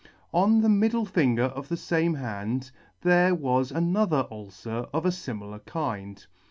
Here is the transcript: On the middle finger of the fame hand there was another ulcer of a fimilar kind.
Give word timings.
On 0.33 0.61
the 0.61 0.67
middle 0.67 1.05
finger 1.05 1.43
of 1.43 1.67
the 1.67 1.77
fame 1.77 2.15
hand 2.15 2.71
there 3.01 3.35
was 3.35 3.71
another 3.71 4.27
ulcer 4.31 4.87
of 4.91 5.05
a 5.05 5.11
fimilar 5.11 5.59
kind. 5.67 6.25